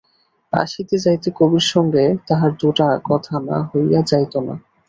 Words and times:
আসিতে 0.53 0.95
যাইতে 0.97 1.29
কবির 1.35 1.65
সঙ্গে 1.73 2.03
তাহার 2.27 2.51
দুটা 2.61 2.87
কথা 3.09 3.35
না 3.47 3.57
হইয়া 3.69 4.01
যাইত 4.09 4.33
না। 4.47 4.55